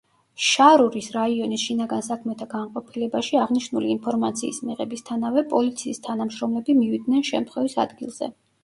შარურის 0.43 1.09
რაიონის 1.15 1.65
შინაგან 1.65 2.01
საქმეთა 2.07 2.47
განყოფილებაში 2.55 3.39
აღნიშნული 3.43 3.93
ინფორმაციის 3.97 4.61
მიღებისთანავე, 4.71 5.45
პოლიციის 5.55 6.05
თანამშრომლები 6.11 6.81
მივიდნენ 6.83 7.27
შემთხვევის 7.35 7.81
ადგილზე. 7.89 8.35